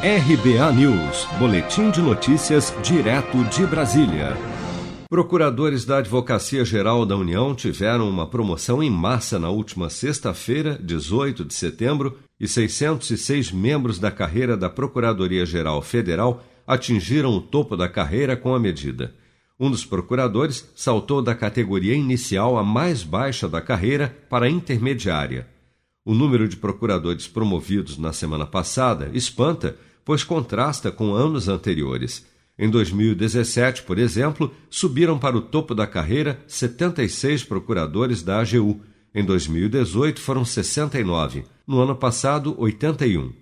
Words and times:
RBA 0.00 0.72
News, 0.74 1.26
Boletim 1.40 1.90
de 1.90 2.00
Notícias, 2.00 2.72
direto 2.84 3.42
de 3.46 3.66
Brasília. 3.66 4.36
Procuradores 5.10 5.84
da 5.84 5.98
Advocacia 5.98 6.64
Geral 6.64 7.04
da 7.04 7.16
União 7.16 7.52
tiveram 7.52 8.08
uma 8.08 8.24
promoção 8.24 8.80
em 8.80 8.88
massa 8.88 9.40
na 9.40 9.50
última 9.50 9.90
sexta-feira, 9.90 10.78
18 10.80 11.44
de 11.44 11.52
setembro, 11.52 12.16
e 12.38 12.46
606 12.46 13.50
membros 13.50 13.98
da 13.98 14.08
carreira 14.08 14.56
da 14.56 14.70
Procuradoria-Geral 14.70 15.82
Federal 15.82 16.44
atingiram 16.64 17.36
o 17.36 17.40
topo 17.40 17.76
da 17.76 17.88
carreira 17.88 18.36
com 18.36 18.54
a 18.54 18.60
medida. 18.60 19.12
Um 19.58 19.68
dos 19.68 19.84
procuradores 19.84 20.70
saltou 20.76 21.20
da 21.20 21.34
categoria 21.34 21.96
inicial 21.96 22.56
a 22.56 22.62
mais 22.62 23.02
baixa 23.02 23.48
da 23.48 23.60
carreira 23.60 24.16
para 24.30 24.46
a 24.46 24.48
intermediária. 24.48 25.48
O 26.04 26.14
número 26.14 26.48
de 26.48 26.56
procuradores 26.56 27.26
promovidos 27.26 27.98
na 27.98 28.12
semana 28.12 28.46
passada 28.46 29.10
espanta 29.12 29.76
pois 30.08 30.24
contrasta 30.24 30.90
com 30.90 31.14
anos 31.14 31.46
anteriores. 31.48 32.26
Em 32.58 32.70
2017, 32.70 33.82
por 33.82 33.98
exemplo, 33.98 34.50
subiram 34.70 35.18
para 35.18 35.36
o 35.36 35.42
topo 35.42 35.74
da 35.74 35.86
carreira 35.86 36.42
76 36.46 37.44
procuradores 37.44 38.22
da 38.22 38.40
AGU. 38.40 38.80
Em 39.14 39.22
2018 39.22 40.18
foram 40.18 40.46
69, 40.46 41.44
no 41.66 41.78
ano 41.78 41.94
passado 41.94 42.54
81. 42.56 43.34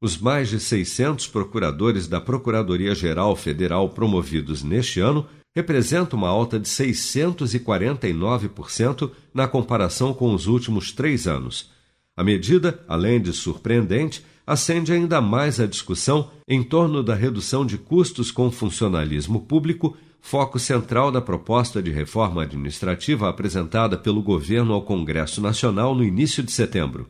Os 0.00 0.16
mais 0.16 0.48
de 0.48 0.58
600 0.58 1.28
procuradores 1.28 2.08
da 2.08 2.22
Procuradoria-Geral 2.22 3.36
Federal 3.36 3.90
promovidos 3.90 4.62
neste 4.62 5.00
ano 5.00 5.26
representam 5.54 6.18
uma 6.18 6.30
alta 6.30 6.58
de 6.58 6.70
649% 6.70 9.10
na 9.34 9.46
comparação 9.46 10.14
com 10.14 10.32
os 10.32 10.46
últimos 10.46 10.90
três 10.90 11.26
anos. 11.26 11.70
A 12.16 12.24
medida, 12.24 12.82
além 12.88 13.20
de 13.20 13.34
surpreendente, 13.34 14.24
acende 14.46 14.92
ainda 14.92 15.20
mais 15.20 15.58
a 15.58 15.66
discussão 15.66 16.30
em 16.46 16.62
torno 16.62 17.02
da 17.02 17.14
redução 17.14 17.64
de 17.64 17.78
custos 17.78 18.30
com 18.30 18.50
funcionalismo 18.50 19.40
público, 19.40 19.96
foco 20.20 20.58
central 20.58 21.10
da 21.10 21.20
proposta 21.20 21.82
de 21.82 21.90
reforma 21.90 22.42
administrativa 22.42 23.28
apresentada 23.28 23.96
pelo 23.96 24.22
governo 24.22 24.72
ao 24.72 24.82
Congresso 24.82 25.40
Nacional 25.40 25.94
no 25.94 26.04
início 26.04 26.42
de 26.42 26.52
setembro. 26.52 27.08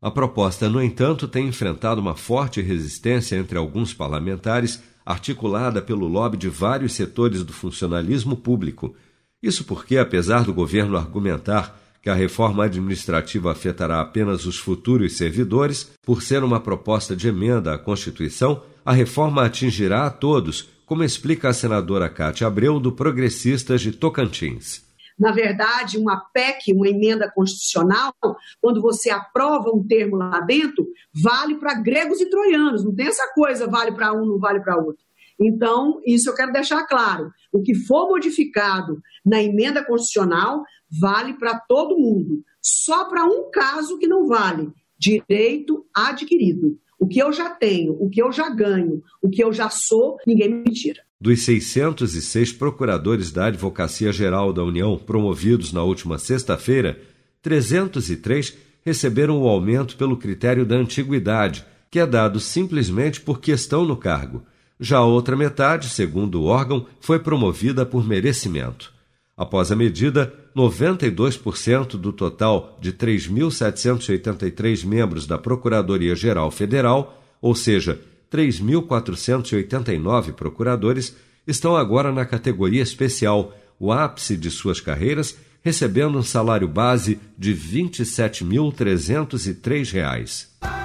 A 0.00 0.10
proposta, 0.10 0.68
no 0.68 0.82
entanto, 0.82 1.26
tem 1.26 1.48
enfrentado 1.48 2.00
uma 2.00 2.14
forte 2.14 2.60
resistência 2.60 3.36
entre 3.36 3.56
alguns 3.56 3.94
parlamentares, 3.94 4.82
articulada 5.04 5.80
pelo 5.80 6.06
lobby 6.06 6.36
de 6.36 6.48
vários 6.48 6.92
setores 6.92 7.42
do 7.42 7.52
funcionalismo 7.52 8.36
público. 8.36 8.94
Isso 9.42 9.64
porque, 9.64 9.96
apesar 9.96 10.44
do 10.44 10.52
governo 10.52 10.96
argumentar 10.96 11.83
que 12.04 12.10
a 12.10 12.14
reforma 12.14 12.66
administrativa 12.66 13.50
afetará 13.50 13.98
apenas 13.98 14.44
os 14.44 14.58
futuros 14.58 15.16
servidores, 15.16 15.90
por 16.02 16.20
ser 16.22 16.44
uma 16.44 16.60
proposta 16.60 17.16
de 17.16 17.28
emenda 17.28 17.72
à 17.72 17.78
Constituição, 17.78 18.62
a 18.84 18.92
reforma 18.92 19.42
atingirá 19.42 20.04
a 20.04 20.10
todos, 20.10 20.68
como 20.84 21.02
explica 21.02 21.48
a 21.48 21.54
senadora 21.54 22.10
Cátia 22.10 22.46
Abreu, 22.46 22.78
do 22.78 22.92
Progressistas 22.92 23.80
de 23.80 23.90
Tocantins. 23.90 24.84
Na 25.18 25.32
verdade, 25.32 25.96
uma 25.96 26.20
PEC, 26.30 26.74
uma 26.74 26.88
emenda 26.88 27.32
constitucional, 27.34 28.12
quando 28.60 28.82
você 28.82 29.08
aprova 29.08 29.70
um 29.70 29.82
termo 29.82 30.16
lá 30.16 30.40
dentro, 30.40 30.86
vale 31.10 31.54
para 31.54 31.72
gregos 31.72 32.20
e 32.20 32.28
troianos, 32.28 32.84
não 32.84 32.94
tem 32.94 33.06
essa 33.06 33.32
coisa, 33.34 33.66
vale 33.66 33.92
para 33.92 34.12
um, 34.12 34.26
não 34.26 34.38
vale 34.38 34.60
para 34.60 34.76
outro. 34.76 35.02
Então, 35.40 36.00
isso 36.06 36.30
eu 36.30 36.34
quero 36.34 36.52
deixar 36.52 36.86
claro. 36.86 37.30
O 37.52 37.62
que 37.62 37.74
for 37.74 38.08
modificado 38.08 39.00
na 39.24 39.42
emenda 39.42 39.84
constitucional 39.84 40.62
vale 41.00 41.34
para 41.34 41.58
todo 41.58 41.98
mundo. 41.98 42.42
Só 42.62 43.08
para 43.08 43.24
um 43.24 43.50
caso 43.50 43.98
que 43.98 44.06
não 44.06 44.26
vale: 44.26 44.70
direito 44.98 45.84
adquirido. 45.94 46.78
O 46.98 47.06
que 47.06 47.18
eu 47.18 47.32
já 47.32 47.50
tenho, 47.50 47.92
o 48.00 48.08
que 48.08 48.22
eu 48.22 48.32
já 48.32 48.48
ganho, 48.48 49.02
o 49.20 49.28
que 49.28 49.42
eu 49.42 49.52
já 49.52 49.68
sou, 49.68 50.16
ninguém 50.26 50.48
me 50.48 50.72
tira. 50.72 51.02
Dos 51.20 51.42
606 51.42 52.52
procuradores 52.52 53.30
da 53.30 53.46
Advocacia 53.46 54.12
Geral 54.12 54.52
da 54.52 54.62
União 54.62 54.96
promovidos 54.96 55.72
na 55.72 55.82
última 55.82 56.18
sexta-feira, 56.18 56.98
303 57.42 58.56
receberam 58.84 59.42
o 59.42 59.48
aumento 59.48 59.96
pelo 59.96 60.16
critério 60.16 60.64
da 60.64 60.76
antiguidade, 60.76 61.64
que 61.90 61.98
é 61.98 62.06
dado 62.06 62.40
simplesmente 62.40 63.20
porque 63.20 63.52
estão 63.52 63.84
no 63.84 63.96
cargo. 63.96 64.44
Já 64.84 64.98
a 64.98 65.06
outra 65.06 65.34
metade, 65.34 65.88
segundo 65.88 66.42
o 66.42 66.44
órgão, 66.44 66.86
foi 67.00 67.18
promovida 67.18 67.86
por 67.86 68.06
merecimento. 68.06 68.92
Após 69.34 69.72
a 69.72 69.76
medida, 69.76 70.30
92% 70.54 71.96
do 71.96 72.12
total 72.12 72.78
de 72.82 72.92
3.783 72.92 74.84
membros 74.84 75.26
da 75.26 75.38
Procuradoria-Geral 75.38 76.50
Federal, 76.50 77.18
ou 77.40 77.54
seja, 77.54 77.98
3.489 78.30 80.34
procuradores, 80.34 81.16
estão 81.46 81.74
agora 81.74 82.12
na 82.12 82.26
categoria 82.26 82.82
especial, 82.82 83.56
o 83.80 83.90
ápice 83.90 84.36
de 84.36 84.50
suas 84.50 84.82
carreiras, 84.82 85.34
recebendo 85.62 86.18
um 86.18 86.22
salário 86.22 86.68
base 86.68 87.18
de 87.38 87.54
R$ 87.54 87.88
27.303. 87.88 90.73